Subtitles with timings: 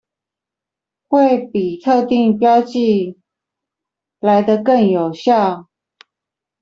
[1.09, 3.19] 會比特定標記
[4.19, 5.69] 來得更有效